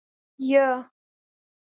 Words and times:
يه. 0.49 0.67